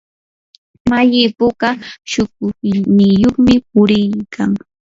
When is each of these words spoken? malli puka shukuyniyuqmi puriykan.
malli 0.89 1.21
puka 1.37 1.69
shukuyniyuqmi 2.11 3.53
puriykan. 3.69 4.51